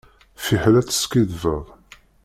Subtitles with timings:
[0.43, 1.65] Fiḥel ad teskiddbeḍ.